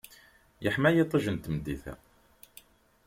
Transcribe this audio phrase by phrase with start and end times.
[0.63, 1.93] Yeḥma yiṭij n tmeddit-a.